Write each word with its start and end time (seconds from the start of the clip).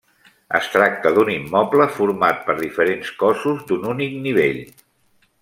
Es 0.59 0.69
tracta 0.75 1.11
d'un 1.17 1.29
immoble 1.33 1.87
format 1.97 2.41
per 2.47 2.57
diferents 2.63 3.13
cossos 3.21 3.61
d'un 3.69 3.87
únic 3.93 4.17
nivell. 4.27 4.61